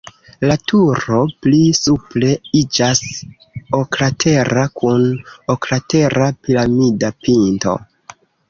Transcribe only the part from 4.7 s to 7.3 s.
kun oklatera piramida